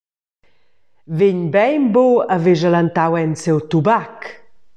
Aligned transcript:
Vegn 1.17 1.41
bein 1.53 1.83
buc 1.93 2.17
a 2.33 2.35
ver 2.43 2.57
schelentau 2.59 3.13
en 3.23 3.33
siu 3.41 3.57
tubac.» 3.71 4.17